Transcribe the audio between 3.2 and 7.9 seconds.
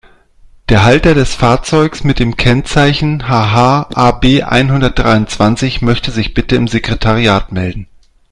HH-AB-einhundertdreiundzwanzig möchte sich bitte im Sekretariat melden.